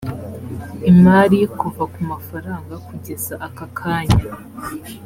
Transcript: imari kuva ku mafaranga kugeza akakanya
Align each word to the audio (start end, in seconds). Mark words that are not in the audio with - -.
imari 0.91 1.39
kuva 1.59 1.83
ku 1.93 1.99
mafaranga 2.11 2.73
kugeza 2.87 3.33
akakanya 3.47 4.19